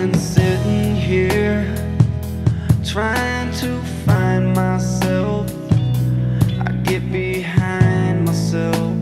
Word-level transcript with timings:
been 0.00 0.14
sitting 0.14 0.94
here 0.94 1.62
trying 2.82 3.52
to 3.52 3.78
find 4.06 4.54
myself. 4.54 5.46
I 6.58 6.72
get 6.84 7.12
behind 7.12 8.24
myself. 8.24 8.96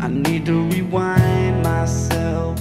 I 0.00 0.06
need 0.06 0.46
to 0.46 0.68
rewind 0.70 1.64
myself. 1.64 2.60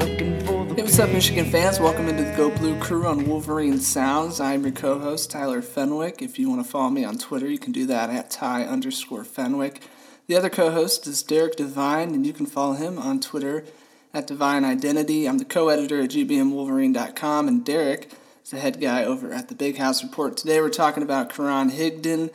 Looking 0.00 0.40
for 0.44 0.66
the 0.66 0.74
Hey, 0.74 0.82
what's 0.82 0.98
up, 0.98 1.10
Michigan 1.10 1.48
fans? 1.48 1.78
Welcome 1.78 2.08
into 2.08 2.24
the 2.24 2.34
Go 2.36 2.50
Blue 2.50 2.76
crew 2.80 3.06
on 3.06 3.28
Wolverine 3.28 3.78
Sounds. 3.78 4.40
I'm 4.40 4.64
your 4.64 4.72
co-host, 4.72 5.30
Tyler 5.30 5.62
Fenwick. 5.62 6.20
If 6.20 6.36
you 6.36 6.50
want 6.50 6.64
to 6.64 6.68
follow 6.68 6.90
me 6.90 7.04
on 7.04 7.16
Twitter, 7.16 7.48
you 7.48 7.60
can 7.60 7.70
do 7.70 7.86
that 7.86 8.10
at 8.10 8.28
Ty 8.28 8.64
underscore 8.64 9.22
Fenwick. 9.22 9.82
The 10.26 10.34
other 10.34 10.50
co-host 10.50 11.06
is 11.06 11.22
Derek 11.22 11.54
Devine, 11.54 12.12
and 12.12 12.26
you 12.26 12.32
can 12.32 12.46
follow 12.46 12.72
him 12.72 12.98
on 12.98 13.20
Twitter 13.20 13.64
at 14.12 14.26
Divine 14.26 14.64
Identity. 14.64 15.26
I'm 15.26 15.38
the 15.38 15.44
co-editor 15.44 16.00
at 16.00 16.10
gbmwolverine.com, 16.10 17.48
and 17.48 17.64
Derek 17.64 18.12
is 18.44 18.50
the 18.50 18.58
head 18.58 18.80
guy 18.80 19.04
over 19.04 19.32
at 19.32 19.48
the 19.48 19.54
Big 19.54 19.76
House 19.76 20.02
Report. 20.02 20.36
Today 20.36 20.60
we're 20.60 20.68
talking 20.68 21.02
about 21.02 21.30
Karan 21.32 21.70
Higdon, 21.70 22.30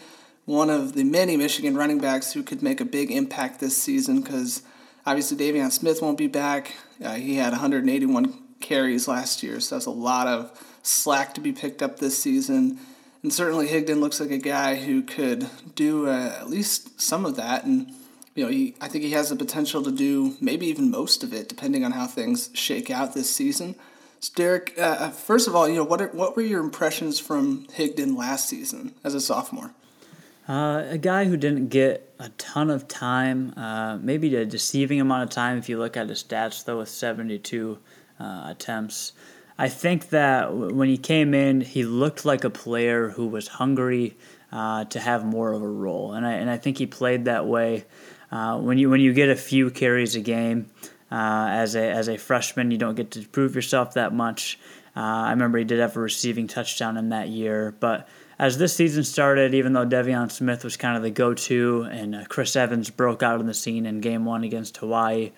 one 0.45 0.69
of 0.69 0.93
the 0.93 1.03
many 1.03 1.35
Michigan 1.35 1.75
running 1.75 1.99
backs 1.99 2.33
who 2.33 2.43
could 2.43 2.61
make 2.61 2.79
a 2.79 2.85
big 2.85 3.11
impact 3.11 3.59
this 3.59 3.75
season 3.75 4.21
because 4.21 4.61
obviously 5.05 5.37
De'Veon 5.37 5.71
Smith 5.71 6.01
won't 6.01 6.17
be 6.17 6.27
back. 6.27 6.73
Uh, 7.03 7.15
he 7.15 7.35
had 7.35 7.51
181 7.51 8.41
carries 8.61 9.07
last 9.07 9.43
year, 9.43 9.59
so 9.59 9.75
that's 9.75 9.85
a 9.85 9.91
lot 9.91 10.27
of 10.27 10.51
slack 10.81 11.33
to 11.33 11.41
be 11.41 11.51
picked 11.51 11.81
up 11.81 11.99
this 11.99 12.17
season. 12.17 12.79
And 13.21 13.33
certainly 13.33 13.67
Higdon 13.67 13.99
looks 13.99 14.19
like 14.19 14.31
a 14.31 14.37
guy 14.37 14.75
who 14.75 15.01
could 15.01 15.49
do 15.73 16.07
uh, 16.07 16.37
at 16.39 16.49
least 16.49 17.01
some 17.01 17.25
of 17.25 17.35
that. 17.37 17.65
And 17.65 17.91
you 18.35 18.43
know, 18.43 18.51
he, 18.51 18.75
I 18.81 18.89
think 18.89 19.03
he 19.03 19.11
has 19.11 19.29
the 19.29 19.35
potential 19.35 19.81
to 19.83 19.91
do 19.91 20.35
maybe 20.41 20.67
even 20.67 20.91
most 20.91 21.23
of 21.23 21.33
it, 21.33 21.47
depending 21.47 21.85
on 21.85 21.93
how 21.93 22.05
things 22.05 22.49
shake 22.53 22.91
out 22.91 23.13
this 23.13 23.29
season. 23.29 23.75
So, 24.19 24.33
Derek, 24.35 24.73
uh, 24.77 25.09
first 25.09 25.47
of 25.47 25.55
all, 25.55 25.67
you 25.67 25.75
know, 25.75 25.83
what 25.83 26.01
are, 26.01 26.09
what 26.09 26.35
were 26.35 26.41
your 26.41 26.61
impressions 26.61 27.19
from 27.19 27.65
Higdon 27.67 28.17
last 28.17 28.49
season 28.49 28.93
as 29.03 29.13
a 29.13 29.21
sophomore? 29.21 29.73
Uh, 30.47 30.83
a 30.89 30.97
guy 30.97 31.25
who 31.25 31.37
didn't 31.37 31.69
get 31.69 32.13
a 32.19 32.29
ton 32.29 32.69
of 32.69 32.87
time, 32.87 33.53
uh, 33.57 33.97
maybe 33.97 34.35
a 34.35 34.45
deceiving 34.45 34.99
amount 34.99 35.23
of 35.23 35.29
time 35.29 35.57
if 35.57 35.69
you 35.69 35.77
look 35.77 35.97
at 35.97 36.09
his 36.09 36.23
stats, 36.23 36.63
though, 36.65 36.79
with 36.79 36.89
72 36.89 37.79
uh, 38.19 38.43
attempts. 38.45 39.13
I 39.57 39.69
think 39.69 40.09
that 40.09 40.53
when 40.53 40.89
he 40.89 40.97
came 40.97 41.33
in, 41.33 41.61
he 41.61 41.85
looked 41.85 42.25
like 42.25 42.43
a 42.43 42.49
player 42.49 43.09
who 43.09 43.27
was 43.27 43.47
hungry 43.47 44.17
uh, 44.51 44.85
to 44.85 44.99
have 44.99 45.25
more 45.25 45.53
of 45.53 45.61
a 45.61 45.67
role, 45.67 46.13
and 46.13 46.25
I 46.25 46.33
and 46.33 46.49
I 46.49 46.57
think 46.57 46.77
he 46.77 46.85
played 46.85 47.25
that 47.25 47.45
way. 47.45 47.85
Uh, 48.35 48.57
when 48.57 48.77
you 48.77 48.89
when 48.89 48.99
you 48.99 49.13
get 49.13 49.29
a 49.29 49.35
few 49.35 49.69
carries 49.69 50.17
a 50.17 50.19
game 50.19 50.69
uh, 51.09 51.47
as 51.51 51.73
a 51.75 51.89
as 51.89 52.09
a 52.09 52.17
freshman, 52.17 52.69
you 52.69 52.77
don't 52.77 52.95
get 52.95 53.11
to 53.11 53.21
prove 53.21 53.55
yourself 53.55 53.93
that 53.93 54.13
much. 54.13 54.59
Uh, 54.93 54.99
I 54.99 55.29
remember 55.29 55.57
he 55.57 55.63
did 55.63 55.79
have 55.79 55.95
a 55.95 56.01
receiving 56.01 56.45
touchdown 56.45 56.97
in 56.97 57.09
that 57.09 57.29
year, 57.29 57.73
but 57.79 58.09
as 58.37 58.57
this 58.57 58.75
season 58.75 59.05
started, 59.05 59.53
even 59.53 59.71
though 59.71 59.85
De'Veon 59.85 60.29
Smith 60.29 60.65
was 60.65 60.75
kind 60.75 60.97
of 60.97 61.03
the 61.03 61.11
go-to 61.11 61.87
and 61.89 62.13
uh, 62.13 62.25
Chris 62.27 62.57
Evans 62.57 62.89
broke 62.89 63.23
out 63.23 63.39
on 63.39 63.45
the 63.45 63.53
scene 63.53 63.85
in 63.85 64.01
Game 64.01 64.25
One 64.25 64.43
against 64.43 64.75
Hawaii, 64.77 65.31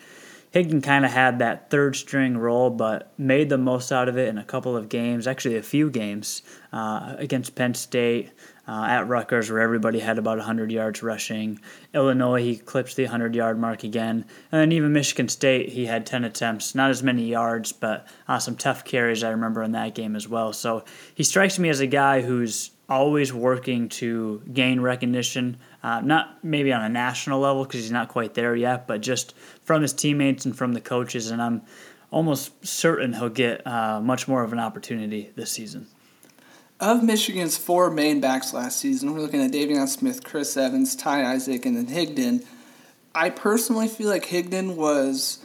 Higdon 0.54 0.82
kind 0.82 1.06
of 1.06 1.12
had 1.12 1.40
that 1.40 1.70
third 1.70 1.96
string 1.96 2.38
role, 2.38 2.70
but 2.70 3.12
made 3.18 3.50
the 3.50 3.58
most 3.58 3.92
out 3.92 4.10
of 4.10 4.18
it 4.18 4.28
in 4.28 4.38
a 4.38 4.44
couple 4.44 4.76
of 4.76 4.90
games, 4.90 5.28
actually 5.28 5.58
a 5.58 5.62
few 5.62 5.92
games 5.92 6.42
uh, 6.74 7.16
against 7.18 7.54
Penn 7.54 7.74
State, 7.76 8.32
uh, 8.68 8.86
at 8.90 9.08
Rutgers, 9.08 9.50
where 9.50 9.62
everybody 9.62 10.00
had 10.00 10.18
about 10.18 10.38
100 10.38 10.72
yards 10.72 11.02
rushing. 11.02 11.60
Illinois, 11.94 12.42
he 12.42 12.58
clipped 12.58 12.96
the 12.96 13.04
100 13.04 13.34
yard 13.36 13.60
mark 13.60 13.84
again. 13.84 14.26
And 14.52 14.62
then 14.62 14.72
even 14.72 14.92
Michigan 14.94 15.30
State, 15.30 15.70
he 15.70 15.86
had 15.86 16.06
10 16.06 16.24
attempts, 16.24 16.76
not 16.76 16.90
as 16.90 17.02
many 17.02 17.28
yards, 17.28 17.72
but 17.72 18.08
uh, 18.28 18.40
some 18.40 18.56
tough 18.56 18.84
carries 18.84 19.24
I 19.24 19.30
remember 19.30 19.64
in 19.64 19.72
that 19.72 19.96
game 19.96 20.16
as 20.16 20.28
well. 20.28 20.52
So 20.54 20.84
he 21.16 21.24
strikes 21.24 21.58
me 21.58 21.70
as 21.70 21.80
a 21.80 21.88
guy 21.88 22.22
who's 22.22 22.72
always 22.90 23.34
working 23.34 23.90
to 23.90 24.42
gain 24.54 24.80
recognition, 24.80 25.58
uh, 25.84 26.02
not 26.02 26.44
maybe 26.44 26.72
on 26.72 26.82
a 26.82 26.90
national 26.90 27.40
level 27.40 27.64
because 27.64 27.82
he's 27.82 27.92
not 27.92 28.08
quite 28.08 28.34
there 28.34 28.56
yet, 28.56 28.88
but 28.88 29.02
just 29.02 29.36
from 29.64 29.82
his 29.82 29.94
teammates 29.94 30.46
and 30.46 30.58
from 30.58 30.74
the 30.74 30.82
coaches. 30.82 31.30
And 31.30 31.42
I'm 31.42 31.64
almost 32.12 32.66
certain 32.66 33.14
he'll 33.14 33.30
get 33.30 33.66
uh, 33.68 34.00
much 34.02 34.28
more 34.28 34.44
of 34.44 34.54
an 34.54 34.60
opportunity 34.60 35.32
this 35.36 35.52
season. 35.52 35.88
Of 36.80 37.02
Michigan's 37.02 37.58
four 37.58 37.90
main 37.90 38.20
backs 38.20 38.54
last 38.54 38.78
season, 38.78 39.12
we're 39.12 39.22
looking 39.22 39.42
at 39.42 39.52
De'Veon 39.52 39.88
Smith, 39.88 40.24
Chris 40.24 40.56
Evans, 40.56 40.96
Ty 40.96 41.26
Isaac, 41.26 41.66
and 41.66 41.76
then 41.76 41.88
Higdon. 41.88 42.46
I 43.16 43.32
personally 43.32 43.88
feel 43.88 44.10
like 44.10 44.28
Higdon 44.28 44.76
was 44.76 45.44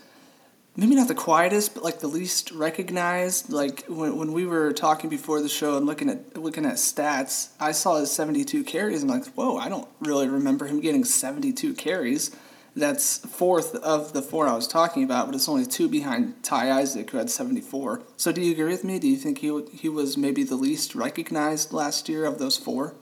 maybe 0.76 0.94
not 0.94 1.08
the 1.08 1.14
quietest, 1.14 1.72
but 1.74 1.84
like 1.84 2.00
the 2.00 2.06
least 2.06 2.50
recognized. 2.50 3.48
Like 3.48 3.86
when, 3.88 4.18
when 4.18 4.32
we 4.34 4.44
were 4.44 4.74
talking 4.74 5.08
before 5.08 5.40
the 5.40 5.48
show 5.48 5.78
and 5.78 5.86
looking 5.86 6.10
at 6.10 6.36
looking 6.36 6.66
at 6.66 6.74
stats, 6.74 7.48
I 7.58 7.72
saw 7.72 7.98
his 7.98 8.10
72 8.10 8.62
carries 8.64 9.00
and 9.00 9.10
I'm 9.10 9.20
like, 9.20 9.32
whoa, 9.32 9.56
I 9.56 9.70
don't 9.70 9.88
really 10.00 10.28
remember 10.28 10.66
him 10.66 10.80
getting 10.80 11.02
72 11.02 11.72
carries. 11.72 12.36
That's 12.74 13.18
fourth 13.18 13.74
of 13.76 14.14
the 14.14 14.22
four 14.22 14.46
I 14.46 14.54
was 14.54 14.66
talking 14.66 15.04
about, 15.04 15.26
but 15.26 15.34
it's 15.34 15.48
only 15.48 15.66
two 15.66 15.88
behind 15.88 16.42
Ty 16.42 16.70
Isaac, 16.70 17.10
who 17.10 17.18
had 17.18 17.28
74. 17.28 18.02
So 18.16 18.32
do 18.32 18.40
you 18.40 18.52
agree 18.52 18.70
with 18.72 18.82
me? 18.82 18.98
Do 18.98 19.08
you 19.08 19.16
think 19.16 19.38
he, 19.38 19.62
he 19.72 19.88
was 19.90 20.16
maybe 20.16 20.42
the 20.42 20.54
least 20.54 20.94
recognized 20.94 21.72
last 21.72 22.08
year 22.08 22.24
of 22.24 22.38
those 22.38 22.56
four? 22.56 22.94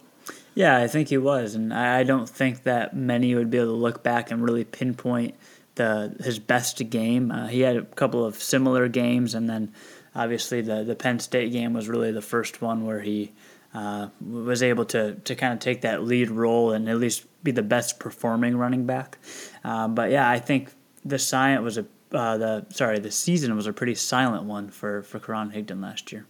Yeah, 0.54 0.76
I 0.76 0.88
think 0.88 1.08
he 1.08 1.18
was, 1.18 1.54
and 1.54 1.72
I 1.72 2.02
don't 2.02 2.28
think 2.28 2.64
that 2.64 2.94
many 2.94 3.34
would 3.34 3.50
be 3.50 3.58
able 3.58 3.68
to 3.68 3.72
look 3.74 4.02
back 4.02 4.30
and 4.30 4.42
really 4.42 4.64
pinpoint 4.64 5.36
the 5.76 6.14
his 6.22 6.38
best 6.38 6.90
game. 6.90 7.30
Uh, 7.30 7.46
he 7.46 7.60
had 7.60 7.76
a 7.76 7.84
couple 7.84 8.24
of 8.24 8.42
similar 8.42 8.88
games, 8.88 9.34
and 9.34 9.48
then 9.48 9.72
obviously 10.14 10.60
the 10.60 10.82
the 10.82 10.96
Penn 10.96 11.20
State 11.20 11.52
game 11.52 11.72
was 11.72 11.88
really 11.88 12.10
the 12.10 12.22
first 12.22 12.60
one 12.60 12.84
where 12.84 13.00
he 13.00 13.32
uh, 13.72 14.08
was 14.20 14.62
able 14.62 14.84
to 14.86 15.14
to 15.14 15.34
kind 15.36 15.52
of 15.52 15.60
take 15.60 15.82
that 15.82 16.02
lead 16.02 16.30
role 16.30 16.72
and 16.72 16.88
at 16.88 16.98
least 16.98 17.24
be 17.42 17.50
the 17.50 17.62
best 17.62 17.98
performing 17.98 18.56
running 18.56 18.86
back. 18.86 19.18
Uh, 19.64 19.88
but 19.88 20.10
yeah, 20.10 20.28
I 20.28 20.38
think 20.38 20.72
the 21.04 21.18
silent 21.18 21.62
was 21.62 21.78
a 21.78 21.86
uh, 22.12 22.36
the 22.36 22.66
sorry 22.70 22.98
the 22.98 23.10
season 23.10 23.54
was 23.54 23.66
a 23.66 23.72
pretty 23.72 23.94
silent 23.94 24.44
one 24.44 24.68
for 24.68 25.02
for 25.02 25.18
Karan 25.18 25.52
Higdon 25.52 25.82
last 25.82 26.12
year. 26.12 26.26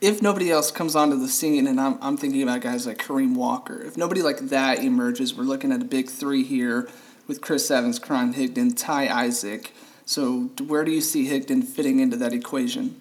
If 0.00 0.22
nobody 0.22 0.50
else 0.50 0.70
comes 0.70 0.96
onto 0.96 1.16
the 1.18 1.28
scene, 1.28 1.66
and 1.66 1.78
I'm, 1.78 1.98
I'm 2.00 2.16
thinking 2.16 2.42
about 2.42 2.62
guys 2.62 2.86
like 2.86 2.96
Kareem 2.96 3.34
Walker, 3.34 3.82
if 3.82 3.98
nobody 3.98 4.22
like 4.22 4.38
that 4.48 4.78
emerges, 4.78 5.34
we're 5.34 5.44
looking 5.44 5.72
at 5.72 5.82
a 5.82 5.84
big 5.84 6.08
three 6.08 6.42
here 6.42 6.88
with 7.26 7.42
Chris 7.42 7.70
Evans, 7.70 7.98
Karan 7.98 8.32
Higdon, 8.32 8.74
Ty 8.74 9.08
Isaac. 9.08 9.72
So 10.06 10.50
where 10.66 10.84
do 10.84 10.90
you 10.90 11.02
see 11.02 11.28
Higdon 11.28 11.62
fitting 11.64 12.00
into 12.00 12.16
that 12.16 12.32
equation? 12.32 12.99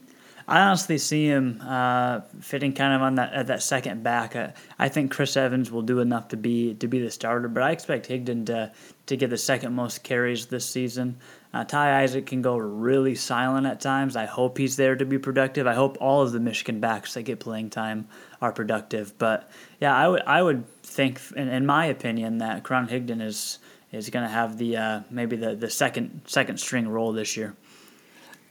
I 0.50 0.62
honestly 0.62 0.98
see 0.98 1.28
him 1.28 1.62
uh, 1.64 2.22
fitting 2.42 2.74
kind 2.74 2.96
of 2.96 3.04
on 3.04 3.16
that 3.16 3.34
at 3.34 3.48
that 3.48 3.62
second 3.62 4.02
back. 4.02 4.36
Uh, 4.36 4.48
I 4.80 4.90
think 4.90 5.12
Chris 5.12 5.38
Evans 5.38 5.70
will 5.72 5.84
do 5.84 6.00
enough 6.00 6.30
to 6.30 6.38
be 6.38 6.74
to 6.74 6.88
be 6.88 7.00
the 7.00 7.12
starter, 7.12 7.48
but 7.48 7.62
I 7.62 7.70
expect 7.70 8.10
Higdon 8.10 8.48
to 8.48 8.72
to 9.06 9.16
get 9.16 9.30
the 9.30 9.38
second 9.38 9.76
most 9.76 10.04
carries 10.04 10.48
this 10.48 10.66
season. 10.66 11.20
Uh, 11.54 11.66
Ty 11.66 12.02
Isaac 12.02 12.26
can 12.26 12.42
go 12.42 12.58
really 12.58 13.14
silent 13.14 13.68
at 13.68 13.80
times. 13.80 14.16
I 14.16 14.26
hope 14.26 14.58
he's 14.58 14.76
there 14.76 14.96
to 14.96 15.06
be 15.06 15.20
productive. 15.20 15.68
I 15.68 15.76
hope 15.76 15.98
all 16.02 16.24
of 16.24 16.32
the 16.32 16.40
Michigan 16.40 16.80
backs 16.80 17.14
that 17.14 17.24
get 17.24 17.40
playing 17.40 17.70
time 17.70 18.08
are 18.42 18.52
productive. 18.52 19.16
But 19.20 19.52
yeah, 19.80 19.96
I 19.96 20.08
would 20.08 20.24
I 20.24 20.42
would 20.42 20.66
think, 20.82 21.22
in, 21.36 21.48
in 21.48 21.68
my 21.68 21.86
opinion, 21.86 22.40
that 22.40 22.64
Karan 22.64 22.88
Higdon 22.88 23.22
is 23.22 23.60
is 23.92 24.10
going 24.10 24.26
to 24.26 24.32
have 24.32 24.58
the 24.58 24.78
uh, 24.78 25.02
maybe 25.12 25.36
the, 25.36 25.54
the 25.54 25.70
second 25.70 26.22
second 26.26 26.58
string 26.60 26.88
role 26.88 27.12
this 27.12 27.38
year. 27.38 27.56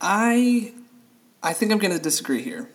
I 0.00 0.72
I 1.42 1.52
think 1.52 1.70
I'm 1.70 1.78
going 1.78 1.96
to 1.96 2.02
disagree 2.02 2.42
here. 2.42 2.68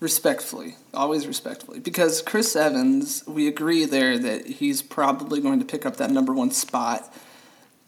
Respectfully, 0.00 0.76
always 0.92 1.26
respectfully. 1.26 1.78
Because 1.78 2.20
Chris 2.20 2.54
Evans, 2.54 3.24
we 3.26 3.48
agree 3.48 3.86
there 3.86 4.18
that 4.18 4.46
he's 4.46 4.82
probably 4.82 5.40
going 5.40 5.60
to 5.60 5.64
pick 5.64 5.86
up 5.86 5.96
that 5.96 6.10
number 6.10 6.34
one 6.34 6.50
spot. 6.50 7.10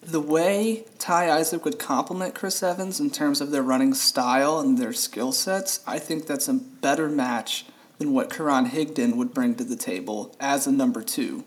The 0.01 0.21
way 0.21 0.85
Ty 0.97 1.29
Isaac 1.29 1.63
would 1.65 1.77
complement 1.77 2.33
Chris 2.33 2.63
Evans 2.63 2.99
in 2.99 3.11
terms 3.11 3.41
of 3.41 3.51
their 3.51 3.61
running 3.61 3.93
style 3.93 4.59
and 4.59 4.77
their 4.77 4.93
skill 4.93 5.31
sets, 5.31 5.81
I 5.85 5.99
think 5.99 6.25
that's 6.25 6.47
a 6.47 6.53
better 6.53 7.09
match 7.09 7.65
than 7.99 8.13
what 8.13 8.31
Karan 8.31 8.69
Higdon 8.69 9.17
would 9.17 9.33
bring 9.33 9.53
to 9.55 9.63
the 9.63 9.75
table 9.75 10.35
as 10.39 10.65
a 10.65 10.71
number 10.71 11.03
two. 11.03 11.43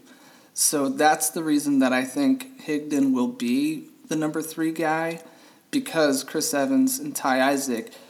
So 0.55 0.89
that's 0.89 1.31
the 1.31 1.43
reason 1.43 1.81
that 1.81 1.93
I 1.93 2.05
think 2.05 2.65
Higdon 2.67 3.13
will 3.13 3.29
be 3.29 3.89
the 4.07 4.17
number 4.17 4.43
three 4.43 4.73
guy 4.73 5.23
because 5.73 6.23
Chris 6.23 6.55
Evans 6.55 7.01
and 7.01 7.17
Ty 7.17 7.51
Isaac– 7.51 7.93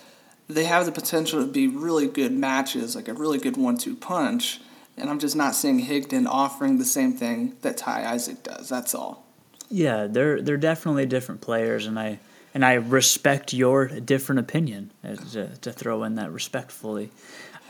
they 0.50 0.64
have 0.64 0.87
the 0.87 0.93
potential 0.93 1.41
to 1.41 1.50
be 1.50 1.67
really 1.67 2.06
good 2.06 2.32
matches, 2.32 2.94
like 2.94 3.08
a 3.08 3.14
really 3.14 3.38
good 3.38 3.56
one-two 3.56 3.97
punch. 3.97 4.61
And 4.97 5.08
I'm 5.08 5.19
just 5.19 5.37
not 5.37 5.55
seeing 5.55 5.87
Higdon 5.87 6.26
offering 6.26 6.79
the 6.79 6.85
same 6.85 7.12
thing 7.14 7.56
that 7.62 7.79
Ty 7.79 8.05
Isaac 8.12 8.43
does. 8.43 8.69
That's 8.69 8.94
all. 8.94 9.25
Yeah, 9.70 10.06
they're 10.06 10.43
they're 10.43 10.56
definitely 10.56 11.06
different 11.06 11.41
players, 11.41 11.87
and 11.87 11.99
I 11.99 12.19
and 12.52 12.64
I 12.64 12.75
respect 12.75 13.52
your 13.52 13.87
different 13.87 14.41
opinion. 14.41 14.91
uh, 15.05 15.14
To, 15.32 15.47
to 15.58 15.73
throw 15.73 16.02
in 16.02 16.17
that 16.17 16.32
respectfully, 16.32 17.11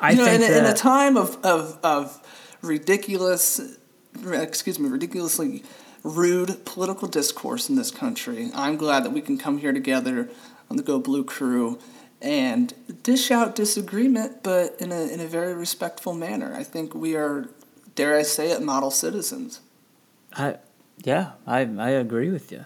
I 0.00 0.12
you 0.12 0.16
know, 0.16 0.24
think 0.24 0.42
in, 0.42 0.50
that, 0.50 0.64
in 0.64 0.72
a 0.72 0.74
time 0.74 1.16
of, 1.16 1.38
of 1.44 1.78
of 1.84 2.20
ridiculous, 2.62 3.60
excuse 4.32 4.78
me, 4.78 4.88
ridiculously 4.88 5.62
rude 6.02 6.64
political 6.64 7.06
discourse 7.06 7.68
in 7.68 7.76
this 7.76 7.90
country, 7.90 8.50
I'm 8.54 8.76
glad 8.76 9.04
that 9.04 9.12
we 9.12 9.20
can 9.20 9.36
come 9.36 9.58
here 9.58 9.72
together 9.72 10.30
on 10.70 10.76
the 10.78 10.82
Go 10.82 10.98
Blue 10.98 11.22
crew 11.22 11.78
and 12.20 12.74
dish 13.02 13.30
out 13.30 13.54
disagreement, 13.54 14.42
but 14.42 14.76
in 14.80 14.92
a, 14.92 15.00
in 15.12 15.20
a 15.20 15.26
very 15.26 15.54
respectful 15.54 16.14
manner. 16.14 16.54
I 16.54 16.64
think 16.64 16.94
we 16.94 17.16
are, 17.16 17.48
dare 17.94 18.16
I 18.16 18.22
say 18.22 18.50
it, 18.50 18.62
model 18.62 18.90
citizens. 18.90 19.60
I, 20.36 20.56
yeah, 21.02 21.32
I, 21.46 21.60
I 21.60 21.90
agree 21.90 22.30
with 22.30 22.52
you. 22.52 22.64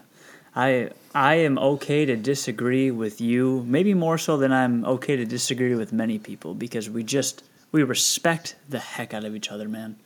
I 0.55 0.91
I 1.13 1.35
am 1.35 1.57
okay 1.57 2.05
to 2.05 2.15
disagree 2.15 2.89
with 2.89 3.19
you, 3.19 3.63
maybe 3.67 3.93
more 3.93 4.17
so 4.17 4.37
than 4.37 4.53
I'm 4.53 4.85
okay 4.85 5.15
to 5.17 5.25
disagree 5.25 5.75
with 5.75 5.91
many 5.91 6.17
people 6.17 6.53
because 6.53 6.89
we 6.89 7.03
just 7.03 7.43
we 7.71 7.83
respect 7.83 8.55
the 8.69 8.79
heck 8.79 9.13
out 9.13 9.25
of 9.25 9.35
each 9.35 9.51
other, 9.51 9.67
man. 9.67 9.97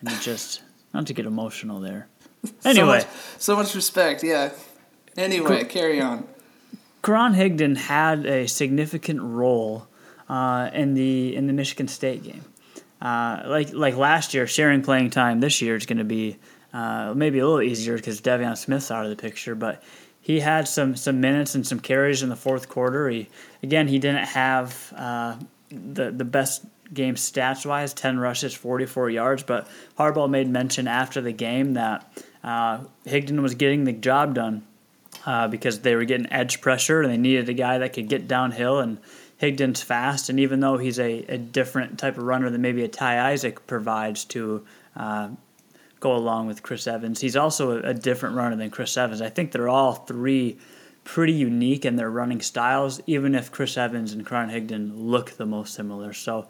And 0.00 0.08
it 0.08 0.20
just 0.20 0.62
not 0.94 1.06
to 1.08 1.14
get 1.14 1.26
emotional 1.26 1.80
there. 1.80 2.08
Anyway, 2.64 3.00
so 3.00 3.06
much, 3.06 3.06
so 3.38 3.56
much 3.56 3.74
respect, 3.74 4.22
yeah. 4.22 4.52
Anyway, 5.16 5.64
carry 5.64 6.00
on. 6.00 6.24
Karan 7.02 7.34
Higdon 7.34 7.76
had 7.76 8.26
a 8.26 8.46
significant 8.48 9.20
role 9.22 9.86
uh, 10.28 10.70
in 10.72 10.94
the 10.94 11.34
in 11.34 11.46
the 11.46 11.52
Michigan 11.52 11.88
State 11.88 12.22
game. 12.22 12.44
Uh, 13.00 13.42
like 13.46 13.72
like 13.72 13.96
last 13.96 14.34
year, 14.34 14.46
sharing 14.46 14.82
playing 14.82 15.10
time 15.10 15.40
this 15.40 15.62
year 15.62 15.76
is 15.76 15.86
going 15.86 15.98
to 15.98 16.04
be 16.04 16.36
uh, 16.72 17.12
maybe 17.14 17.38
a 17.38 17.46
little 17.46 17.62
easier 17.62 17.96
because 17.96 18.20
De'Veon 18.20 18.56
Smith's 18.56 18.90
out 18.90 19.04
of 19.04 19.10
the 19.10 19.16
picture, 19.16 19.54
but 19.54 19.82
he 20.20 20.40
had 20.40 20.66
some 20.66 20.96
some 20.96 21.20
minutes 21.20 21.54
and 21.54 21.66
some 21.66 21.80
carries 21.80 22.22
in 22.22 22.28
the 22.28 22.36
fourth 22.36 22.68
quarter. 22.68 23.08
He 23.08 23.28
again 23.62 23.88
he 23.88 23.98
didn't 23.98 24.26
have 24.26 24.92
uh, 24.96 25.36
the 25.70 26.10
the 26.10 26.24
best 26.24 26.64
game 26.92 27.14
stats 27.14 27.64
wise, 27.64 27.94
ten 27.94 28.18
rushes, 28.18 28.52
forty 28.52 28.86
four 28.86 29.08
yards, 29.08 29.44
but 29.44 29.68
Harbaugh 29.98 30.28
made 30.28 30.48
mention 30.48 30.88
after 30.88 31.20
the 31.20 31.32
game 31.32 31.74
that 31.74 32.12
uh, 32.42 32.80
Higdon 33.06 33.40
was 33.40 33.54
getting 33.54 33.84
the 33.84 33.92
job 33.92 34.34
done 34.34 34.66
uh, 35.28 35.46
because 35.46 35.80
they 35.80 35.94
were 35.94 36.04
getting 36.04 36.32
edge 36.32 36.60
pressure 36.60 37.02
and 37.02 37.12
they 37.12 37.18
needed 37.18 37.48
a 37.48 37.52
guy 37.52 37.78
that 37.78 37.92
could 37.92 38.08
get 38.08 38.26
downhill 38.26 38.78
and. 38.80 38.98
Higdon's 39.40 39.80
fast, 39.80 40.30
and 40.30 40.40
even 40.40 40.58
though 40.58 40.78
he's 40.78 40.98
a, 40.98 41.22
a 41.28 41.38
different 41.38 41.96
type 41.96 42.18
of 42.18 42.24
runner 42.24 42.50
than 42.50 42.60
maybe 42.60 42.82
a 42.82 42.88
Ty 42.88 43.30
Isaac 43.30 43.68
provides 43.68 44.24
to 44.24 44.66
uh, 44.96 45.28
go 46.00 46.16
along 46.16 46.48
with 46.48 46.64
Chris 46.64 46.88
Evans. 46.88 47.20
He's 47.20 47.36
also 47.36 47.78
a, 47.78 47.90
a 47.90 47.94
different 47.94 48.34
runner 48.34 48.56
than 48.56 48.70
Chris 48.70 48.96
Evans. 48.96 49.20
I 49.20 49.28
think 49.28 49.52
they're 49.52 49.68
all 49.68 49.94
three 49.94 50.58
pretty 51.04 51.32
unique 51.32 51.84
in 51.84 51.96
their 51.96 52.10
running 52.10 52.40
styles, 52.40 53.00
even 53.06 53.34
if 53.34 53.50
Chris 53.50 53.76
Evans 53.78 54.12
and 54.12 54.26
Karan 54.26 54.50
Higdon 54.50 54.92
look 54.94 55.30
the 55.30 55.46
most 55.46 55.72
similar. 55.72 56.12
So 56.12 56.48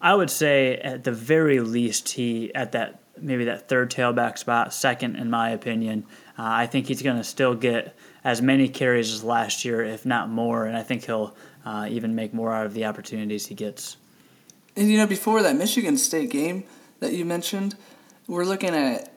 I 0.00 0.14
would 0.14 0.30
say 0.30 0.76
at 0.76 1.04
the 1.04 1.12
very 1.12 1.60
least 1.60 2.10
he 2.10 2.54
at 2.54 2.72
that 2.72 3.00
maybe 3.20 3.44
that 3.46 3.68
third 3.68 3.90
tailback 3.90 4.38
spot, 4.38 4.72
second 4.72 5.16
in 5.16 5.28
my 5.28 5.50
opinion. 5.50 6.06
Uh, 6.38 6.44
I 6.46 6.66
think 6.66 6.86
he's 6.86 7.02
going 7.02 7.16
to 7.16 7.24
still 7.24 7.54
get 7.54 7.96
as 8.24 8.42
many 8.42 8.68
carries 8.68 9.12
as 9.12 9.24
last 9.24 9.64
year, 9.64 9.82
if 9.82 10.04
not 10.04 10.28
more, 10.28 10.66
and 10.66 10.76
I 10.76 10.82
think 10.82 11.04
he'll 11.04 11.36
uh, 11.64 11.86
even 11.90 12.14
make 12.14 12.34
more 12.34 12.52
out 12.52 12.66
of 12.66 12.74
the 12.74 12.84
opportunities 12.84 13.46
he 13.46 13.54
gets. 13.54 13.96
And 14.76 14.90
you 14.90 14.96
know, 14.96 15.06
before 15.06 15.42
that 15.42 15.56
Michigan 15.56 15.96
State 15.96 16.30
game 16.30 16.64
that 17.00 17.12
you 17.12 17.24
mentioned, 17.24 17.76
we're 18.26 18.44
looking 18.44 18.74
at 18.74 19.12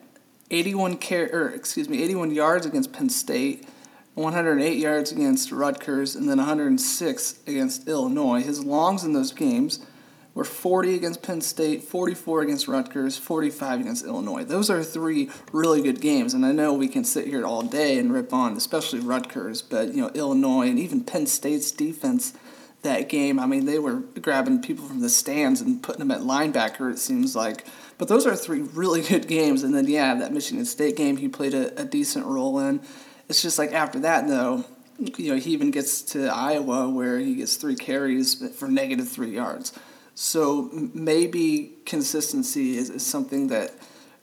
81 0.50 0.98
car- 0.98 1.30
or 1.32 1.48
excuse 1.50 1.88
me, 1.88 2.02
81 2.02 2.32
yards 2.32 2.66
against 2.66 2.92
Penn 2.92 3.08
State, 3.08 3.66
108 4.14 4.76
yards 4.76 5.12
against 5.12 5.50
Rutgers, 5.50 6.14
and 6.14 6.28
then 6.28 6.38
106 6.38 7.38
against 7.46 7.88
Illinois. 7.88 8.42
His 8.42 8.64
longs 8.64 9.04
in 9.04 9.12
those 9.12 9.32
games 9.32 9.86
were 10.34 10.44
40 10.44 10.94
against 10.94 11.22
Penn 11.22 11.40
State, 11.40 11.82
44 11.84 12.42
against 12.42 12.68
Rutgers, 12.68 13.18
45 13.18 13.80
against 13.80 14.04
Illinois. 14.04 14.44
Those 14.44 14.70
are 14.70 14.82
three 14.82 15.30
really 15.52 15.82
good 15.82 16.00
games, 16.00 16.34
and 16.34 16.46
I 16.46 16.52
know 16.52 16.72
we 16.72 16.88
can 16.88 17.04
sit 17.04 17.26
here 17.26 17.44
all 17.44 17.62
day 17.62 17.98
and 17.98 18.12
rip 18.12 18.32
on, 18.32 18.56
especially 18.56 19.00
Rutgers, 19.00 19.62
but 19.62 19.94
you 19.94 20.02
know 20.02 20.10
Illinois 20.14 20.68
and 20.68 20.78
even 20.78 21.04
Penn 21.04 21.26
State's 21.26 21.70
defense 21.70 22.34
that 22.82 23.08
game. 23.08 23.38
I 23.38 23.46
mean, 23.46 23.64
they 23.64 23.78
were 23.78 24.00
grabbing 24.20 24.60
people 24.60 24.86
from 24.86 25.00
the 25.00 25.08
stands 25.08 25.60
and 25.60 25.80
putting 25.80 26.00
them 26.00 26.10
at 26.10 26.22
linebacker. 26.22 26.90
It 26.90 26.98
seems 26.98 27.36
like 27.36 27.64
but 28.02 28.08
those 28.08 28.26
are 28.26 28.34
three 28.34 28.62
really 28.62 29.00
good 29.00 29.28
games. 29.28 29.62
And 29.62 29.72
then, 29.72 29.86
yeah, 29.86 30.14
that 30.16 30.32
Michigan 30.32 30.64
State 30.64 30.96
game 30.96 31.18
he 31.18 31.28
played 31.28 31.54
a, 31.54 31.80
a 31.80 31.84
decent 31.84 32.26
role 32.26 32.58
in. 32.58 32.80
It's 33.28 33.40
just 33.40 33.60
like 33.60 33.70
after 33.72 34.00
that, 34.00 34.26
though, 34.26 34.64
you 34.98 35.32
know, 35.32 35.38
he 35.38 35.52
even 35.52 35.70
gets 35.70 36.02
to 36.02 36.26
Iowa 36.26 36.88
where 36.88 37.20
he 37.20 37.36
gets 37.36 37.54
three 37.54 37.76
carries 37.76 38.44
for 38.56 38.66
negative 38.66 39.08
three 39.08 39.30
yards. 39.30 39.72
So 40.14 40.68
maybe 40.72 41.74
consistency 41.86 42.76
is, 42.76 42.90
is 42.90 43.04
something 43.04 43.48
that 43.48 43.72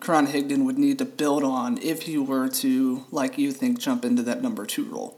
Karan 0.02 0.28
Higdon 0.28 0.66
would 0.66 0.78
need 0.78 0.98
to 1.00 1.06
build 1.06 1.44
on 1.44 1.78
if 1.80 2.04
he 2.04 2.18
were 2.18 2.48
to, 2.48 3.06
like 3.12 3.38
you 3.38 3.52
think, 3.52 3.80
jump 3.80 4.06
into 4.06 4.24
that 4.24 4.42
number 4.42 4.66
two 4.66 4.86
role. 4.86 5.18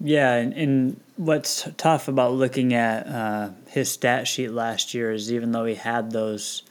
Yeah, 0.00 0.34
and, 0.34 0.52
and 0.54 1.00
what's 1.16 1.68
tough 1.76 2.08
about 2.08 2.32
looking 2.32 2.74
at 2.74 3.06
uh, 3.06 3.50
his 3.68 3.90
stat 3.90 4.26
sheet 4.26 4.48
last 4.48 4.94
year 4.94 5.12
is 5.12 5.32
even 5.32 5.52
though 5.52 5.64
he 5.64 5.76
had 5.76 6.10
those 6.10 6.62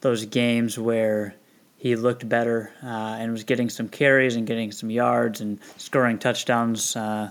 those 0.00 0.26
games 0.26 0.78
where 0.78 1.34
he 1.76 1.96
looked 1.96 2.28
better 2.28 2.72
uh, 2.82 3.16
and 3.18 3.32
was 3.32 3.44
getting 3.44 3.68
some 3.68 3.88
carries 3.88 4.36
and 4.36 4.46
getting 4.46 4.70
some 4.70 4.90
yards 4.90 5.40
and 5.40 5.58
scoring 5.76 6.18
touchdowns, 6.18 6.94
uh, 6.94 7.30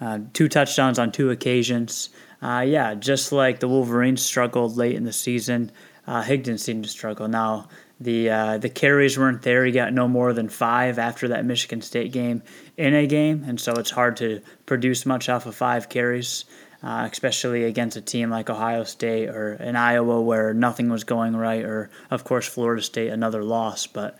uh, 0.00 0.18
two 0.32 0.48
touchdowns 0.48 0.98
on 0.98 1.12
two 1.12 1.30
occasions. 1.30 2.10
Uh, 2.42 2.64
yeah, 2.66 2.94
just 2.94 3.32
like 3.32 3.60
the 3.60 3.68
Wolverines 3.68 4.22
struggled 4.22 4.76
late 4.76 4.96
in 4.96 5.04
the 5.04 5.12
season, 5.12 5.70
uh, 6.06 6.22
Higdon 6.22 6.58
seemed 6.58 6.84
to 6.84 6.90
struggle. 6.90 7.28
Now 7.28 7.68
the 8.00 8.30
uh, 8.30 8.58
the 8.58 8.70
carries 8.70 9.18
weren't 9.18 9.42
there. 9.42 9.64
He 9.64 9.72
got 9.72 9.92
no 9.92 10.08
more 10.08 10.32
than 10.32 10.48
five 10.48 10.98
after 10.98 11.28
that 11.28 11.44
Michigan 11.44 11.82
State 11.82 12.12
game 12.12 12.42
in 12.76 12.94
a 12.94 13.06
game, 13.06 13.44
and 13.46 13.60
so 13.60 13.74
it's 13.74 13.90
hard 13.90 14.16
to 14.18 14.40
produce 14.64 15.04
much 15.04 15.28
off 15.28 15.46
of 15.46 15.54
five 15.54 15.88
carries 15.88 16.44
uh, 16.82 17.08
especially 17.10 17.64
against 17.64 17.96
a 17.96 18.00
team 18.00 18.30
like 18.30 18.48
Ohio 18.48 18.84
State 18.84 19.28
or 19.28 19.54
in 19.54 19.76
Iowa 19.76 20.20
where 20.20 20.54
nothing 20.54 20.88
was 20.88 21.04
going 21.04 21.36
right, 21.36 21.64
or 21.64 21.90
of 22.10 22.24
course 22.24 22.46
Florida 22.46 22.82
State, 22.82 23.08
another 23.08 23.44
loss. 23.44 23.86
But 23.86 24.18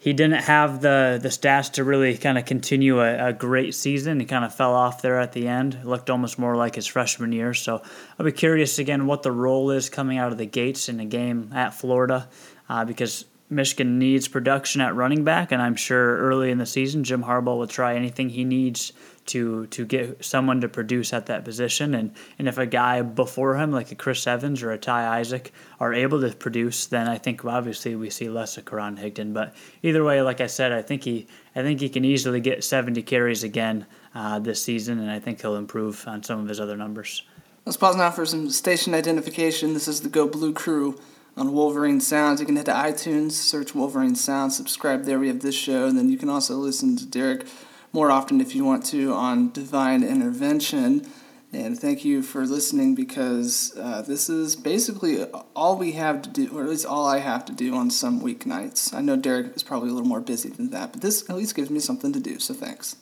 he 0.00 0.14
didn't 0.14 0.44
have 0.44 0.80
the 0.80 1.18
the 1.22 1.28
stats 1.28 1.72
to 1.72 1.84
really 1.84 2.16
kind 2.16 2.38
of 2.38 2.46
continue 2.46 3.00
a, 3.00 3.28
a, 3.28 3.32
great 3.34 3.74
season. 3.74 4.18
He 4.18 4.24
kind 4.24 4.46
of 4.46 4.54
fell 4.54 4.74
off 4.74 5.02
there 5.02 5.20
at 5.20 5.32
the 5.32 5.46
end. 5.46 5.74
It 5.74 5.86
looked 5.86 6.08
almost 6.08 6.38
more 6.38 6.56
like 6.56 6.74
his 6.74 6.86
freshman 6.86 7.32
year. 7.32 7.52
So 7.52 7.82
I'll 8.18 8.24
be 8.24 8.32
curious 8.32 8.78
again 8.78 9.06
what 9.06 9.22
the 9.22 9.30
role 9.30 9.70
is 9.70 9.90
coming 9.90 10.16
out 10.16 10.32
of 10.32 10.38
the 10.38 10.46
gates 10.46 10.88
in 10.88 11.00
a 11.00 11.04
game 11.04 11.52
at 11.54 11.74
Florida, 11.74 12.30
uh, 12.70 12.86
because 12.86 13.26
Michigan 13.50 13.98
needs 13.98 14.26
production 14.26 14.80
at 14.80 14.94
running 14.94 15.22
back, 15.22 15.52
and 15.52 15.60
I'm 15.60 15.76
sure 15.76 16.16
early 16.16 16.50
in 16.50 16.56
the 16.56 16.66
season 16.66 17.04
Jim 17.04 17.24
Harbaugh 17.24 17.58
will 17.58 17.66
try 17.66 17.94
anything 17.94 18.30
he 18.30 18.44
needs 18.44 18.94
to 19.26 19.66
to 19.66 19.84
get 19.84 20.24
someone 20.24 20.60
to 20.60 20.68
produce 20.68 21.12
at 21.12 21.26
that 21.26 21.44
position. 21.44 21.94
And, 21.94 22.12
and 22.38 22.48
if 22.48 22.58
a 22.58 22.66
guy 22.66 23.02
before 23.02 23.56
him, 23.56 23.70
like 23.70 23.92
a 23.92 23.94
Chris 23.94 24.26
Evans 24.26 24.62
or 24.62 24.72
a 24.72 24.78
Ty 24.78 25.18
Isaac, 25.20 25.52
are 25.78 25.94
able 25.94 26.20
to 26.20 26.34
produce, 26.34 26.86
then 26.86 27.08
I 27.08 27.18
think 27.18 27.44
obviously 27.44 27.94
we 27.94 28.10
see 28.10 28.28
less 28.28 28.56
of 28.56 28.64
Karan 28.64 28.96
Higdon. 28.96 29.32
But 29.32 29.54
either 29.82 30.02
way, 30.04 30.22
like 30.22 30.40
I 30.40 30.46
said, 30.46 30.72
I 30.72 30.82
think 30.82 31.04
he 31.04 31.26
I 31.54 31.62
think 31.62 31.80
he 31.80 31.88
can 31.88 32.04
easily 32.04 32.40
get 32.40 32.64
70 32.64 33.02
carries 33.02 33.42
again 33.44 33.86
uh, 34.14 34.38
this 34.38 34.62
season, 34.62 34.98
and 34.98 35.10
I 35.10 35.20
think 35.20 35.40
he'll 35.40 35.56
improve 35.56 36.06
on 36.06 36.22
some 36.22 36.40
of 36.40 36.48
his 36.48 36.60
other 36.60 36.76
numbers. 36.76 37.22
Let's 37.66 37.76
pause 37.76 37.96
now 37.96 38.10
for 38.10 38.24
some 38.24 38.50
station 38.50 38.94
identification. 38.94 39.74
This 39.74 39.86
is 39.86 40.00
the 40.00 40.08
Go 40.08 40.26
Blue 40.26 40.52
Crew 40.52 40.98
on 41.36 41.52
Wolverine 41.52 42.00
Sounds. 42.00 42.40
You 42.40 42.46
can 42.46 42.56
head 42.56 42.66
to 42.66 42.72
iTunes, 42.72 43.32
search 43.32 43.74
Wolverine 43.74 44.14
Sounds, 44.14 44.56
subscribe 44.56 45.04
there. 45.04 45.18
We 45.18 45.28
have 45.28 45.40
this 45.40 45.54
show, 45.54 45.86
and 45.86 45.96
then 45.96 46.08
you 46.08 46.16
can 46.16 46.28
also 46.28 46.56
listen 46.56 46.96
to 46.96 47.06
Derek 47.06 47.46
more 47.92 48.10
often 48.10 48.40
if 48.40 48.54
you 48.54 48.64
want 48.64 48.84
to 48.86 49.12
on 49.12 49.50
divine 49.50 50.02
intervention. 50.02 51.06
And 51.52 51.76
thank 51.76 52.04
you 52.04 52.22
for 52.22 52.46
listening 52.46 52.94
because 52.94 53.76
uh, 53.76 54.02
this 54.02 54.30
is 54.30 54.54
basically 54.54 55.24
all 55.56 55.76
we 55.76 55.92
have 55.92 56.22
to 56.22 56.30
do, 56.30 56.56
or 56.56 56.62
at 56.62 56.68
least 56.68 56.86
all 56.86 57.06
I 57.08 57.18
have 57.18 57.44
to 57.46 57.52
do 57.52 57.74
on 57.74 57.90
some 57.90 58.20
weeknights. 58.20 58.94
I 58.94 59.00
know 59.00 59.16
Derek 59.16 59.56
is 59.56 59.64
probably 59.64 59.90
a 59.90 59.92
little 59.92 60.08
more 60.08 60.20
busy 60.20 60.48
than 60.48 60.70
that, 60.70 60.92
but 60.92 61.02
this 61.02 61.28
at 61.28 61.34
least 61.34 61.56
gives 61.56 61.68
me 61.68 61.80
something 61.80 62.12
to 62.12 62.20
do, 62.20 62.38
so 62.38 62.54
thanks. 62.54 62.96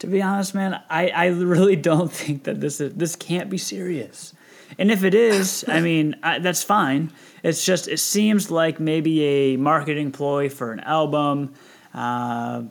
To 0.00 0.06
be 0.06 0.20
honest, 0.20 0.54
man, 0.54 0.82
I, 0.90 1.08
I 1.08 1.26
really 1.26 1.76
don't 1.76 2.12
think 2.12 2.44
that 2.44 2.60
this 2.60 2.80
is 2.80 2.94
this 2.94 3.16
can't 3.16 3.48
be 3.48 3.58
serious. 3.58 4.34
And 4.78 4.90
if 4.90 5.04
it 5.04 5.14
is, 5.14 5.64
I 5.68 5.80
mean, 5.88 6.16
I, 6.22 6.38
that's 6.38 6.62
fine. 6.62 7.12
It's 7.42 7.64
just 7.64 7.88
it 7.88 8.00
seems 8.00 8.50
like 8.50 8.80
maybe 8.80 9.22
a 9.22 9.56
marketing 9.56 10.12
ploy 10.12 10.48
for 10.48 10.72
an 10.72 10.80
album. 10.80 11.54
Uh, 11.94 12.64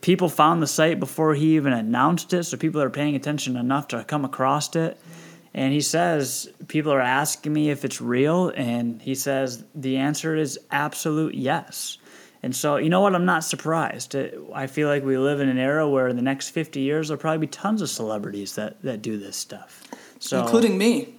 people 0.00 0.28
found 0.28 0.62
the 0.62 0.66
site 0.66 0.98
before 0.98 1.34
he 1.34 1.56
even 1.56 1.72
announced 1.72 2.32
it, 2.32 2.44
so 2.44 2.56
people 2.56 2.80
are 2.80 2.90
paying 2.90 3.14
attention 3.14 3.56
enough 3.56 3.88
to 3.88 4.04
come 4.04 4.24
across 4.24 4.74
it. 4.74 4.98
And 5.56 5.72
he 5.72 5.80
says 5.80 6.50
people 6.68 6.92
are 6.92 7.00
asking 7.00 7.54
me 7.54 7.70
if 7.70 7.82
it's 7.86 7.98
real, 7.98 8.50
and 8.50 9.00
he 9.00 9.14
says 9.14 9.64
the 9.74 9.96
answer 9.96 10.36
is 10.36 10.60
absolute 10.70 11.34
yes. 11.34 11.96
And 12.42 12.54
so, 12.54 12.76
you 12.76 12.90
know 12.90 13.00
what? 13.00 13.14
I'm 13.14 13.24
not 13.24 13.42
surprised. 13.42 14.14
I 14.54 14.66
feel 14.66 14.86
like 14.86 15.02
we 15.02 15.16
live 15.16 15.40
in 15.40 15.48
an 15.48 15.56
era 15.56 15.88
where 15.88 16.08
in 16.08 16.16
the 16.16 16.22
next 16.22 16.50
50 16.50 16.80
years 16.80 17.08
there'll 17.08 17.18
probably 17.18 17.46
be 17.46 17.50
tons 17.50 17.80
of 17.80 17.88
celebrities 17.88 18.54
that, 18.56 18.80
that 18.82 19.00
do 19.00 19.18
this 19.18 19.34
stuff. 19.34 19.82
So, 20.18 20.42
including 20.42 20.76
me. 20.76 21.14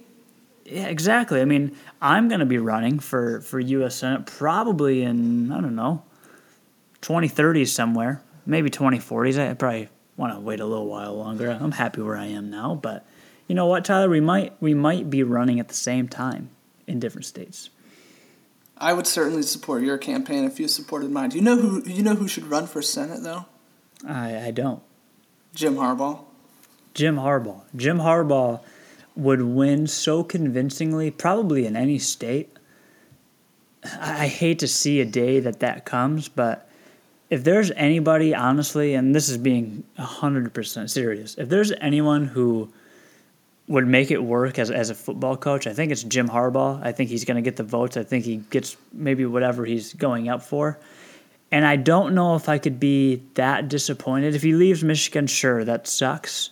yeah, 0.64 0.86
exactly. 0.86 1.40
I 1.40 1.44
mean, 1.44 1.76
I'm 2.00 2.28
going 2.28 2.40
to 2.40 2.46
be 2.46 2.58
running 2.58 3.00
for, 3.00 3.40
for 3.40 3.58
U.S. 3.58 3.96
Senate 3.96 4.24
probably 4.26 5.02
in, 5.02 5.50
I 5.50 5.60
don't 5.60 5.74
know, 5.74 6.04
2030s 7.02 7.68
somewhere, 7.68 8.22
maybe 8.46 8.70
2040s. 8.70 9.36
I 9.36 9.52
probably 9.54 9.88
want 10.16 10.32
to 10.32 10.38
wait 10.38 10.60
a 10.60 10.64
little 10.64 10.86
while 10.86 11.16
longer. 11.16 11.50
I'm 11.50 11.72
happy 11.72 12.00
where 12.02 12.16
I 12.16 12.26
am 12.26 12.50
now, 12.50 12.76
but 12.76 13.04
you 13.48 13.54
know 13.54 13.66
what, 13.66 13.84
Tyler? 13.84 14.08
We 14.08 14.20
might 14.20 14.52
we 14.60 14.74
might 14.74 15.10
be 15.10 15.22
running 15.22 15.58
at 15.58 15.68
the 15.68 15.74
same 15.74 16.06
time 16.06 16.50
in 16.86 17.00
different 17.00 17.24
states. 17.24 17.70
I 18.76 18.92
would 18.92 19.06
certainly 19.06 19.42
support 19.42 19.82
your 19.82 19.98
campaign 19.98 20.44
if 20.44 20.60
you 20.60 20.68
supported 20.68 21.10
mine. 21.10 21.30
Do 21.30 21.36
you 21.36 21.42
know 21.42 21.56
who 21.56 21.82
you 21.84 22.02
know 22.02 22.14
who 22.14 22.28
should 22.28 22.44
run 22.44 22.66
for 22.66 22.82
Senate 22.82 23.22
though? 23.22 23.46
I, 24.06 24.46
I 24.46 24.50
don't. 24.52 24.82
Jim 25.54 25.76
Harbaugh. 25.76 26.24
Jim 26.94 27.16
Harbaugh. 27.16 27.62
Jim 27.74 27.98
Harbaugh 27.98 28.60
would 29.16 29.42
win 29.42 29.88
so 29.88 30.22
convincingly, 30.22 31.10
probably 31.10 31.66
in 31.66 31.74
any 31.74 31.98
state. 31.98 32.56
I 33.84 34.24
I 34.24 34.26
hate 34.28 34.58
to 34.60 34.68
see 34.68 35.00
a 35.00 35.04
day 35.04 35.40
that 35.40 35.60
that 35.60 35.84
comes, 35.84 36.28
but 36.28 36.68
if 37.30 37.44
there's 37.44 37.70
anybody, 37.72 38.34
honestly, 38.34 38.94
and 38.94 39.14
this 39.14 39.28
is 39.28 39.36
being 39.36 39.84
100% 39.98 40.90
serious, 40.90 41.34
if 41.36 41.48
there's 41.48 41.72
anyone 41.72 42.26
who 42.26 42.72
would 43.68 43.86
make 43.86 44.10
it 44.10 44.22
work 44.22 44.58
as, 44.58 44.70
as 44.70 44.90
a 44.90 44.94
football 44.94 45.36
coach, 45.36 45.66
I 45.66 45.74
think 45.74 45.92
it's 45.92 46.02
Jim 46.02 46.28
Harbaugh. 46.28 46.82
I 46.82 46.92
think 46.92 47.10
he's 47.10 47.24
going 47.24 47.36
to 47.36 47.42
get 47.42 47.56
the 47.56 47.62
votes. 47.62 47.96
I 47.96 48.02
think 48.02 48.24
he 48.24 48.36
gets 48.36 48.76
maybe 48.92 49.26
whatever 49.26 49.64
he's 49.64 49.92
going 49.92 50.28
up 50.28 50.42
for. 50.42 50.78
And 51.52 51.66
I 51.66 51.76
don't 51.76 52.14
know 52.14 52.34
if 52.34 52.48
I 52.48 52.58
could 52.58 52.80
be 52.80 53.22
that 53.34 53.68
disappointed. 53.68 54.34
If 54.34 54.42
he 54.42 54.54
leaves 54.54 54.82
Michigan, 54.82 55.26
sure, 55.26 55.64
that 55.64 55.86
sucks. 55.86 56.50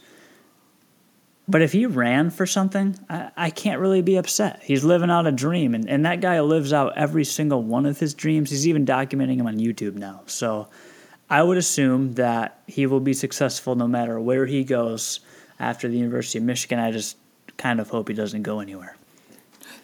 But 1.48 1.62
if 1.62 1.72
he 1.72 1.86
ran 1.86 2.30
for 2.30 2.44
something, 2.44 2.98
I, 3.08 3.30
I 3.36 3.50
can't 3.50 3.80
really 3.80 4.02
be 4.02 4.16
upset. 4.16 4.62
He's 4.62 4.84
living 4.84 5.10
out 5.10 5.26
a 5.26 5.32
dream, 5.32 5.74
and, 5.74 5.88
and 5.88 6.04
that 6.04 6.20
guy 6.20 6.40
lives 6.40 6.72
out 6.72 6.96
every 6.96 7.24
single 7.24 7.62
one 7.62 7.86
of 7.86 7.98
his 7.98 8.14
dreams. 8.14 8.50
He's 8.50 8.66
even 8.66 8.84
documenting 8.84 9.38
them 9.38 9.46
on 9.46 9.58
YouTube 9.58 9.94
now. 9.94 10.22
So 10.26 10.68
I 11.30 11.42
would 11.42 11.56
assume 11.56 12.14
that 12.14 12.60
he 12.66 12.86
will 12.86 13.00
be 13.00 13.14
successful 13.14 13.74
no 13.74 13.86
matter 13.86 14.18
where 14.18 14.46
he 14.46 14.64
goes 14.64 15.20
after 15.58 15.88
the 15.88 15.96
University 15.96 16.38
of 16.38 16.44
Michigan. 16.44 16.78
I 16.78 16.90
just 16.90 17.16
kind 17.56 17.80
of 17.80 17.90
hope 17.90 18.08
he 18.08 18.14
doesn't 18.14 18.42
go 18.42 18.60
anywhere. 18.60 18.96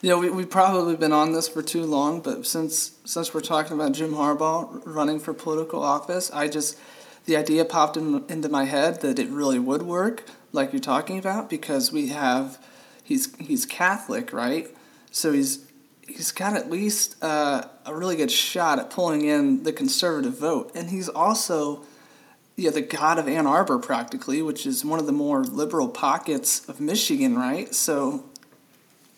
Know, 0.05 0.19
we, 0.19 0.31
we've 0.31 0.51
probably 0.51 0.97
been 0.97 1.13
on 1.13 1.33
this 1.33 1.49
for 1.49 1.63
too 1.63 1.85
long, 1.85 2.21
but 2.21 2.45
since 2.45 2.99
since 3.05 3.33
we're 3.33 3.41
talking 3.41 3.75
about 3.75 3.93
Jim 3.93 4.15
Harbaugh 4.15 4.83
running 4.85 5.21
for 5.21 5.33
political 5.33 5.81
office, 5.81 6.29
I 6.33 6.49
just 6.49 6.77
the 7.25 7.37
idea 7.37 7.65
popped 7.65 7.97
in, 7.97 8.25
into 8.29 8.49
my 8.49 8.65
head 8.65 9.01
that 9.03 9.21
it 9.21 9.29
really 9.29 9.61
would 9.61 9.83
work, 9.83 10.25
like 10.51 10.73
you're 10.73 10.81
talking 10.81 11.19
about, 11.19 11.49
because 11.49 11.93
we 11.93 12.09
have 12.09 12.59
he's 13.05 13.33
he's 13.37 13.65
Catholic, 13.65 14.33
right? 14.33 14.67
So 15.13 15.33
he's 15.33 15.71
he's 16.05 16.33
got 16.33 16.57
at 16.57 16.69
least 16.69 17.17
uh, 17.23 17.63
a 17.87 17.95
really 17.95 18.17
good 18.17 18.33
shot 18.33 18.81
at 18.81 18.91
pulling 18.91 19.25
in 19.25 19.63
the 19.63 19.73
conservative 19.73 20.37
vote, 20.37 20.73
and 20.75 20.91
he's 20.91 21.09
also 21.09 21.85
yeah, 22.63 22.71
the 22.71 22.83
god 22.83 23.19
of 23.19 23.29
Ann 23.29 23.47
Arbor, 23.47 23.79
practically, 23.79 24.43
which 24.43 24.67
is 24.67 24.85
one 24.85 24.99
of 24.99 25.07
the 25.07 25.13
more 25.13 25.43
liberal 25.43 25.89
pockets 25.89 26.69
of 26.69 26.81
Michigan, 26.81 27.37
right? 27.37 27.75
So, 27.75 28.25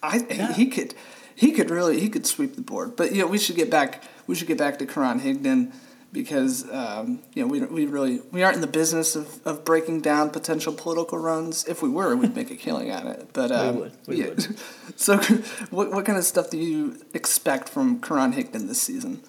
I 0.03 0.21
he 0.55 0.67
could 0.67 0.95
he 1.35 1.53
could 1.53 1.71
really 1.71 2.01
he 2.01 2.09
could 2.09 2.27
sweep 2.27 2.57
the 2.57 2.63
board. 2.63 2.97
But 2.97 3.13
you 3.13 3.23
know, 3.23 3.27
we 3.27 3.39
should 3.39 3.57
get 3.57 3.71
back 3.71 4.05
we 4.27 4.35
should 4.35 4.49
get 4.49 4.59
back 4.59 4.79
to 4.79 4.87
Karan 4.87 5.21
Higdon 5.21 5.73
because 6.15 6.71
um, 6.71 7.21
you 7.35 7.43
know 7.43 7.49
we 7.49 7.61
we 7.61 7.87
really 7.87 8.21
we 8.31 8.43
aren't 8.43 8.55
in 8.55 8.61
the 8.61 8.67
business 8.67 9.17
of, 9.17 9.45
of 9.47 9.65
breaking 9.65 10.01
down 10.01 10.31
potential 10.31 10.73
political 10.73 11.19
runs. 11.19 11.65
If 11.67 11.83
we 11.83 11.91
were, 11.91 12.17
we'd 12.17 12.35
make 12.35 12.51
a 12.51 12.57
killing 12.57 12.89
at 12.89 13.05
it. 13.05 13.29
But 13.33 13.51
um, 13.51 13.81
would, 13.81 13.93
we 14.07 14.23
yeah. 14.23 14.29
would. 14.31 14.57
So, 14.97 15.17
what 15.71 15.91
what 15.91 16.07
kind 16.07 16.17
of 16.17 16.25
stuff 16.25 16.51
do 16.51 16.57
you 16.57 17.03
expect 17.13 17.69
from 17.69 18.01
Karan 18.01 18.33
Higdon 18.33 18.69
this 18.69 18.81
season? 18.81 19.23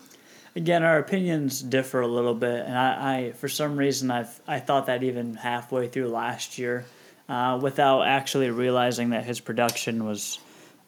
Again, 0.55 0.83
our 0.83 0.99
opinions 0.99 1.61
differ 1.61 1.99
a 1.99 2.07
little 2.07 2.33
bit, 2.33 2.65
and 2.65 2.77
I, 2.77 3.17
I 3.17 3.31
for 3.33 3.49
some 3.49 3.75
reason, 3.75 4.09
I've 4.09 4.39
I 4.47 4.59
thought 4.59 4.85
that 4.85 5.03
even 5.03 5.33
halfway 5.35 5.89
through 5.89 6.07
last 6.07 6.57
year, 6.57 6.85
uh, 7.27 7.59
without 7.61 8.03
actually 8.03 8.49
realizing 8.49 9.09
that 9.09 9.25
his 9.25 9.41
production 9.41 10.05
was 10.05 10.39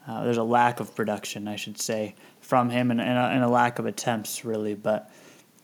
uh, 0.08 0.24
there's 0.24 0.38
a 0.38 0.44
lack 0.44 0.80
of 0.80 0.96
production, 0.96 1.50
I 1.50 1.58
should 1.58 1.80
say, 1.80 2.16
from 2.40 2.70
him, 2.70 2.92
and, 2.92 3.02
and, 3.02 3.18
a, 3.18 3.24
and 3.24 3.44
a 3.44 3.50
lack 3.50 3.78
of 3.78 3.86
attempts 3.86 4.46
really. 4.46 4.74
But 4.74 5.12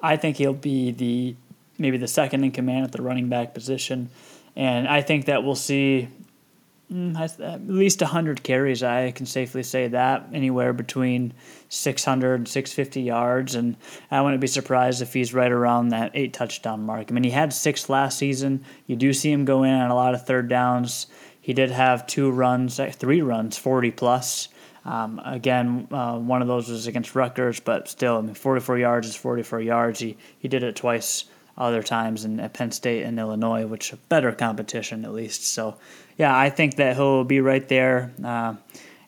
I 0.02 0.18
think 0.18 0.36
he'll 0.36 0.54
be 0.54 0.92
the 0.92 1.36
maybe 1.78 1.98
the 1.98 2.08
second 2.08 2.44
in 2.44 2.52
command 2.52 2.84
at 2.84 2.92
the 2.92 3.02
running 3.02 3.30
back 3.30 3.54
position, 3.54 4.10
and 4.56 4.86
I 4.86 5.02
think 5.02 5.26
that 5.26 5.44
we'll 5.46 5.56
see 5.56 6.10
at 6.94 7.68
least 7.68 8.02
100 8.02 8.44
carries. 8.44 8.84
I 8.84 9.12
can 9.12 9.26
safely 9.26 9.64
say 9.64 9.88
that 9.88 10.28
anywhere 10.32 10.74
between 10.74 11.34
600 11.70 12.36
and 12.36 12.48
650 12.48 13.02
yards, 13.02 13.56
and 13.56 13.76
I 14.12 14.22
wouldn't 14.22 14.42
be 14.42 14.48
surprised 14.48 15.02
if 15.02 15.14
he's 15.14 15.34
right 15.34 15.52
around 15.52 15.90
that 15.90 16.12
eight 16.14 16.34
touchdown 16.34 16.84
mark. 16.84 17.08
I 17.10 17.14
mean, 17.14 17.24
he 17.24 17.32
had 17.32 17.52
six 17.54 17.90
last 17.90 18.18
season. 18.18 18.64
You 18.86 18.96
do 18.96 19.14
see 19.14 19.32
him 19.32 19.46
go 19.46 19.64
in 19.64 19.74
on 19.74 19.92
a 19.92 19.96
lot 19.96 20.14
of 20.14 20.26
third 20.26 20.50
downs. 20.50 21.08
He 21.42 21.54
did 21.54 21.72
have 21.72 22.08
two 22.08 22.32
runs, 22.32 22.80
uh, 22.80 22.92
three 22.94 23.22
runs, 23.22 23.58
40 23.58 23.92
plus. 23.92 24.48
Um, 24.86 25.22
again, 25.24 25.88
uh, 25.92 26.18
one 26.18 26.42
of 26.42 26.48
those 26.48 26.70
was 26.70 26.88
against 26.88 27.16
Rutgers, 27.16 27.60
but 27.60 27.88
still, 27.88 28.18
I 28.18 28.22
mean, 28.22 28.36
44 28.36 28.78
yards 28.78 29.08
is 29.08 29.16
44 29.16 29.62
yards. 29.62 30.00
He 30.00 30.18
he 30.38 30.48
did 30.48 30.64
it 30.64 30.76
twice 30.76 31.26
other 31.58 31.84
times 31.84 32.26
in 32.26 32.40
at 32.40 32.54
Penn 32.54 32.72
State 32.72 33.04
and 33.04 33.20
Illinois, 33.20 33.66
which 33.66 33.94
better 34.10 34.32
competition 34.32 35.06
at 35.06 35.14
least. 35.14 35.46
So, 35.46 35.78
yeah, 36.18 36.36
I 36.36 36.50
think 36.50 36.76
that 36.76 36.96
he'll 36.96 37.24
be 37.24 37.42
right 37.42 37.68
there 37.68 38.12
uh, 38.24 38.56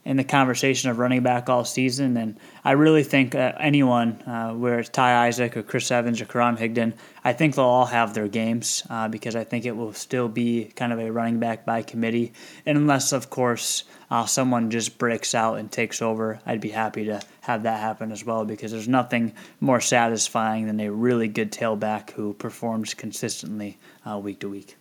in 0.05 0.17
the 0.17 0.23
conversation 0.23 0.91
of 0.91 0.99
running 0.99 1.23
back 1.23 1.49
all 1.49 1.65
season. 1.65 2.15
And 2.15 2.37
I 2.63 2.73
really 2.73 3.03
think 3.03 3.33
uh, 3.33 3.53
anyone, 3.59 4.21
uh, 4.27 4.53
where 4.53 4.79
it's 4.79 4.89
Ty 4.89 5.27
Isaac 5.27 5.57
or 5.57 5.63
Chris 5.63 5.89
Evans 5.89 6.21
or 6.21 6.25
Karan 6.25 6.55
Higdon, 6.55 6.93
I 7.23 7.33
think 7.33 7.55
they'll 7.55 7.65
all 7.65 7.87
have 7.87 8.13
their 8.13 8.27
games 8.27 8.83
uh, 8.91 9.07
because 9.07 9.35
I 9.35 9.43
think 9.43 9.65
it 9.65 9.75
will 9.75 9.93
still 9.93 10.27
be 10.27 10.65
kind 10.75 10.93
of 10.93 10.99
a 10.99 11.11
running 11.11 11.39
back 11.39 11.65
by 11.65 11.81
committee, 11.81 12.33
and 12.67 12.77
unless 12.77 13.11
of 13.11 13.31
course 13.31 13.83
uh, 14.11 14.27
someone 14.27 14.69
just 14.69 14.99
breaks 14.99 15.33
out 15.33 15.55
and 15.55 15.71
takes 15.71 16.03
over, 16.03 16.39
I'd 16.45 16.61
be 16.61 16.69
happy 16.69 17.05
to 17.05 17.19
have 17.45 17.63
that 17.63 17.79
happen 17.79 18.11
as 18.11 18.25
well 18.25 18.43
because 18.43 18.71
there's 18.71 18.87
nothing 18.87 19.33
more 19.59 19.79
satisfying 19.79 20.65
than 20.65 20.79
a 20.79 20.91
really 20.91 21.27
good 21.27 21.51
tailback 21.51 22.09
who 22.11 22.33
performs 22.33 22.93
consistently 22.93 23.77
uh, 24.05 24.17
week 24.17 24.39
to 24.39 24.49
week. 24.49 24.77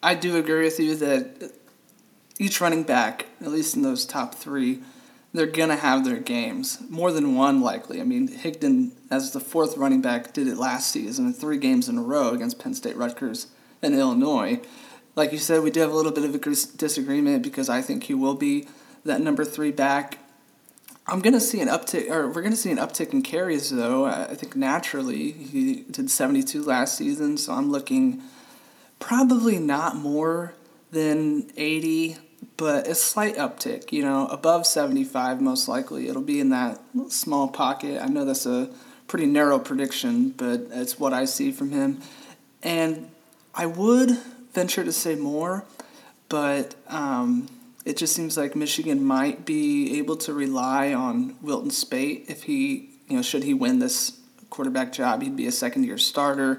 I 0.00 0.14
do 0.14 0.36
agree 0.36 0.62
with 0.62 0.78
you 0.78 0.94
that 0.96 1.52
each 2.38 2.60
running 2.60 2.84
back, 2.84 3.26
at 3.40 3.48
least 3.48 3.74
in 3.74 3.82
those 3.82 4.06
top 4.06 4.36
three, 4.36 4.80
they're 5.34 5.46
going 5.46 5.70
to 5.70 5.76
have 5.76 6.04
their 6.04 6.18
games. 6.18 6.78
More 6.88 7.10
than 7.10 7.34
one, 7.34 7.60
likely. 7.60 8.00
I 8.00 8.04
mean, 8.04 8.28
Higdon, 8.28 8.92
as 9.10 9.32
the 9.32 9.40
fourth 9.40 9.76
running 9.76 10.00
back, 10.00 10.32
did 10.32 10.46
it 10.46 10.56
last 10.56 10.90
season 10.90 11.32
three 11.32 11.58
games 11.58 11.88
in 11.88 11.98
a 11.98 12.02
row 12.02 12.30
against 12.30 12.60
Penn 12.60 12.74
State, 12.74 12.96
Rutgers, 12.96 13.48
and 13.82 13.94
Illinois. 13.94 14.60
Like 15.16 15.32
you 15.32 15.38
said, 15.38 15.64
we 15.64 15.72
do 15.72 15.80
have 15.80 15.90
a 15.90 15.96
little 15.96 16.12
bit 16.12 16.24
of 16.24 16.34
a 16.34 16.38
disagreement 16.38 17.42
because 17.42 17.68
I 17.68 17.82
think 17.82 18.04
he 18.04 18.14
will 18.14 18.34
be 18.34 18.68
that 19.04 19.20
number 19.20 19.44
three 19.44 19.72
back. 19.72 20.18
I'm 21.08 21.20
gonna 21.20 21.40
see 21.40 21.60
an 21.60 21.68
uptick, 21.68 22.10
or 22.10 22.28
we're 22.28 22.42
gonna 22.42 22.54
see 22.54 22.70
an 22.70 22.76
uptick 22.76 23.14
in 23.14 23.22
carries 23.22 23.70
though. 23.70 24.04
I 24.04 24.34
think 24.34 24.54
naturally 24.54 25.32
he 25.32 25.84
did 25.90 26.10
72 26.10 26.62
last 26.62 26.98
season, 26.98 27.38
so 27.38 27.54
I'm 27.54 27.70
looking 27.70 28.22
probably 28.98 29.58
not 29.58 29.96
more 29.96 30.52
than 30.90 31.50
80, 31.56 32.18
but 32.58 32.86
a 32.86 32.94
slight 32.94 33.36
uptick. 33.36 33.90
You 33.90 34.02
know, 34.02 34.26
above 34.26 34.66
75 34.66 35.40
most 35.40 35.66
likely. 35.66 36.08
It'll 36.08 36.20
be 36.20 36.40
in 36.40 36.50
that 36.50 36.78
small 37.08 37.48
pocket. 37.48 38.02
I 38.02 38.06
know 38.08 38.26
that's 38.26 38.44
a 38.44 38.68
pretty 39.06 39.26
narrow 39.26 39.58
prediction, 39.58 40.30
but 40.30 40.66
it's 40.70 40.98
what 40.98 41.14
I 41.14 41.24
see 41.24 41.52
from 41.52 41.70
him. 41.70 42.02
And 42.62 43.10
I 43.54 43.64
would 43.64 44.10
venture 44.52 44.84
to 44.84 44.92
say 44.92 45.14
more, 45.14 45.64
but 46.28 46.74
um, 46.88 47.48
it 47.88 47.96
just 47.96 48.14
seems 48.14 48.36
like 48.36 48.54
Michigan 48.54 49.02
might 49.02 49.46
be 49.46 49.98
able 49.98 50.18
to 50.18 50.34
rely 50.34 50.92
on 50.92 51.36
Wilton 51.40 51.70
Speight 51.70 52.26
if 52.28 52.42
he, 52.42 52.90
you 53.08 53.16
know, 53.16 53.22
should 53.22 53.44
he 53.44 53.54
win 53.54 53.78
this 53.78 54.20
quarterback 54.50 54.92
job, 54.92 55.22
he'd 55.22 55.36
be 55.36 55.46
a 55.46 55.52
second 55.52 55.84
year 55.84 55.96
starter. 55.96 56.58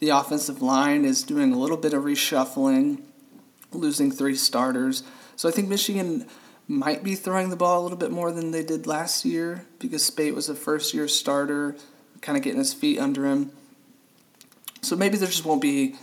The 0.00 0.08
offensive 0.08 0.62
line 0.62 1.04
is 1.04 1.22
doing 1.22 1.52
a 1.52 1.56
little 1.56 1.76
bit 1.76 1.94
of 1.94 2.02
reshuffling, 2.02 3.02
losing 3.70 4.10
three 4.10 4.34
starters. 4.34 5.04
So 5.36 5.48
I 5.48 5.52
think 5.52 5.68
Michigan 5.68 6.26
might 6.66 7.04
be 7.04 7.14
throwing 7.14 7.50
the 7.50 7.56
ball 7.56 7.80
a 7.80 7.84
little 7.84 7.96
bit 7.96 8.10
more 8.10 8.32
than 8.32 8.50
they 8.50 8.64
did 8.64 8.84
last 8.84 9.24
year 9.24 9.66
because 9.78 10.02
Speight 10.02 10.34
was 10.34 10.48
a 10.48 10.56
first 10.56 10.92
year 10.92 11.06
starter, 11.06 11.76
kind 12.20 12.36
of 12.36 12.42
getting 12.42 12.58
his 12.58 12.74
feet 12.74 12.98
under 12.98 13.26
him. 13.26 13.52
So 14.82 14.96
maybe 14.96 15.18
there 15.18 15.28
just 15.28 15.44
won't 15.44 15.62
be 15.62 15.94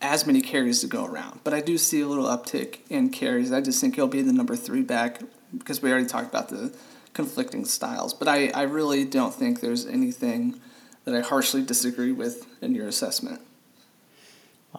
as 0.00 0.26
many 0.26 0.40
carries 0.40 0.80
to 0.80 0.86
go 0.86 1.04
around. 1.04 1.40
But 1.44 1.54
I 1.54 1.60
do 1.60 1.78
see 1.78 2.00
a 2.00 2.06
little 2.06 2.24
uptick 2.26 2.78
in 2.90 3.10
carries. 3.10 3.52
I 3.52 3.60
just 3.60 3.80
think 3.80 3.94
he'll 3.94 4.06
be 4.06 4.22
the 4.22 4.32
number 4.32 4.56
three 4.56 4.82
back 4.82 5.20
because 5.56 5.80
we 5.80 5.90
already 5.90 6.06
talked 6.06 6.28
about 6.28 6.48
the 6.48 6.74
conflicting 7.14 7.64
styles. 7.64 8.12
But 8.12 8.28
I, 8.28 8.48
I 8.48 8.62
really 8.62 9.04
don't 9.04 9.34
think 9.34 9.60
there's 9.60 9.86
anything 9.86 10.60
that 11.04 11.14
I 11.14 11.20
harshly 11.20 11.62
disagree 11.62 12.12
with 12.12 12.46
in 12.60 12.74
your 12.74 12.88
assessment. 12.88 13.40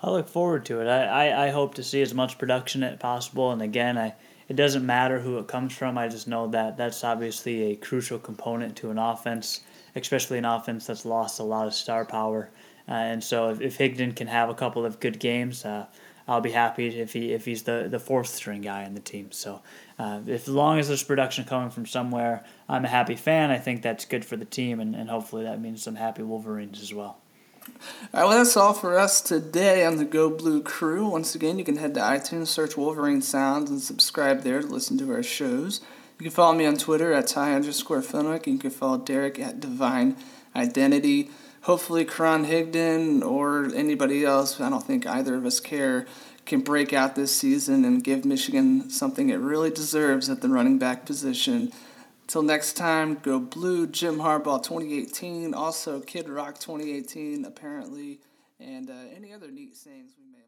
I 0.03 0.11
look 0.11 0.27
forward 0.27 0.65
to 0.65 0.81
it. 0.81 0.87
I, 0.87 1.29
I, 1.29 1.45
I 1.47 1.49
hope 1.49 1.73
to 1.75 1.83
see 1.83 2.01
as 2.01 2.13
much 2.13 2.37
production 2.37 2.83
as 2.83 2.99
possible. 2.99 3.51
And 3.51 3.61
again, 3.61 3.97
I 3.97 4.13
it 4.47 4.55
doesn't 4.55 4.85
matter 4.85 5.19
who 5.19 5.39
it 5.39 5.47
comes 5.47 5.75
from. 5.75 5.97
I 5.97 6.07
just 6.07 6.27
know 6.27 6.47
that 6.47 6.77
that's 6.77 7.03
obviously 7.03 7.71
a 7.71 7.75
crucial 7.75 8.17
component 8.17 8.77
to 8.77 8.91
an 8.91 8.97
offense, 8.97 9.61
especially 9.95 10.37
an 10.37 10.45
offense 10.45 10.87
that's 10.87 11.05
lost 11.05 11.39
a 11.39 11.43
lot 11.43 11.67
of 11.67 11.73
star 11.73 12.05
power. 12.05 12.49
Uh, 12.87 12.93
and 12.93 13.23
so 13.23 13.49
if, 13.49 13.61
if 13.61 13.77
Higdon 13.77 14.15
can 14.15 14.27
have 14.27 14.49
a 14.49 14.53
couple 14.53 14.85
of 14.85 14.99
good 14.99 15.19
games, 15.19 15.65
uh, 15.65 15.87
I'll 16.27 16.41
be 16.41 16.51
happy 16.51 16.99
if 16.99 17.13
he 17.13 17.31
if 17.31 17.45
he's 17.45 17.63
the, 17.63 17.87
the 17.89 17.99
fourth 17.99 18.27
string 18.27 18.61
guy 18.61 18.83
in 18.83 18.95
the 18.95 18.99
team. 18.99 19.31
So 19.31 19.61
uh, 19.97 20.19
if 20.27 20.47
as 20.47 20.53
long 20.53 20.77
as 20.77 20.89
there's 20.89 21.03
production 21.03 21.45
coming 21.45 21.69
from 21.69 21.85
somewhere, 21.85 22.43
I'm 22.67 22.83
a 22.83 22.89
happy 22.89 23.15
fan. 23.15 23.49
I 23.49 23.57
think 23.57 23.81
that's 23.81 24.05
good 24.05 24.25
for 24.25 24.35
the 24.35 24.45
team, 24.45 24.79
and, 24.79 24.93
and 24.93 25.09
hopefully 25.09 25.43
that 25.43 25.61
means 25.61 25.83
some 25.83 25.95
happy 25.95 26.23
Wolverines 26.23 26.81
as 26.81 26.93
well. 26.93 27.17
All 28.13 28.21
right, 28.21 28.27
well, 28.27 28.37
that's 28.37 28.55
all 28.55 28.73
for 28.73 28.97
us 28.97 29.21
today 29.21 29.85
on 29.85 29.97
the 29.97 30.05
Go 30.05 30.29
Blue 30.29 30.61
crew. 30.61 31.07
Once 31.07 31.35
again, 31.35 31.59
you 31.59 31.65
can 31.65 31.77
head 31.77 31.93
to 31.95 31.99
iTunes, 31.99 32.47
search 32.47 32.77
Wolverine 32.77 33.21
Sounds, 33.21 33.69
and 33.69 33.81
subscribe 33.81 34.41
there 34.41 34.61
to 34.61 34.67
listen 34.67 34.97
to 34.99 35.11
our 35.11 35.23
shows. 35.23 35.81
You 36.17 36.23
can 36.23 36.31
follow 36.31 36.55
me 36.55 36.65
on 36.65 36.77
Twitter 36.77 37.13
at 37.13 37.27
Ty 37.27 37.53
underscore 37.53 38.01
Fenwick, 38.01 38.47
and 38.47 38.55
you 38.55 38.59
can 38.59 38.71
follow 38.71 38.97
Derek 38.97 39.39
at 39.39 39.59
Divine 39.59 40.15
Identity 40.55 41.29
hopefully 41.67 42.05
Karan 42.05 42.45
Higdon 42.45 43.21
or 43.21 43.65
anybody 43.75 44.23
else, 44.23 44.61
I 44.61 44.69
don't 44.69 44.85
think 44.85 45.05
either 45.05 45.35
of 45.35 45.45
us 45.45 45.59
care, 45.59 46.07
can 46.45 46.61
break 46.61 46.93
out 46.93 47.15
this 47.15 47.35
season 47.35 47.83
and 47.83 48.01
give 48.01 48.23
Michigan 48.23 48.89
something 48.89 49.29
it 49.29 49.39
really 49.39 49.69
deserves 49.69 50.29
at 50.29 50.39
the 50.39 50.47
running 50.47 50.79
back 50.79 51.05
position. 51.05 51.73
Till 52.25 52.41
next 52.41 52.77
time, 52.77 53.15
go 53.15 53.37
blue, 53.37 53.85
Jim 53.85 54.19
Harbaugh 54.19 54.63
2018, 54.63 55.53
also 55.53 55.99
Kid 55.99 56.29
Rock 56.29 56.57
2018, 56.57 57.43
apparently, 57.43 58.21
and 58.61 58.89
uh, 58.89 58.93
any 59.13 59.33
other 59.33 59.51
neat 59.51 59.75
sayings 59.75 60.11
we 60.17 60.23
may. 60.31 60.46